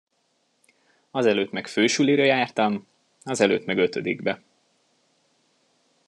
Azelőtt 1.11 1.51
meg 1.51 1.67
fősulira 1.67 2.23
jártam, 2.23 2.87
azelőtt 3.23 3.65
meg 3.65 3.77
ötödikbe. 3.77 4.41